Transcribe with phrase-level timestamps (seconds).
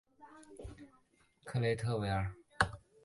[1.43, 2.33] 克雷特维尔。